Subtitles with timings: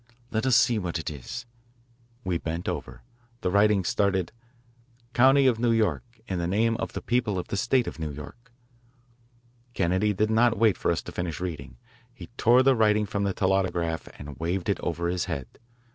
[0.31, 1.45] Let us see what it is."
[2.23, 3.03] We bent over.
[3.41, 4.31] The writing started:
[5.13, 6.01] "County of New York.
[6.27, 8.51] In the name of the People of the State of New York"
[9.75, 11.77] Kennedy did not wait for us to finish reading.
[12.15, 15.45] He tore the writing from the telautograph and waved it over his head.